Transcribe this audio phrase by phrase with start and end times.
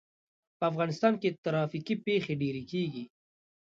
[0.57, 3.03] په افغانستان کې ترافیکي پېښې ډېرې کېږي.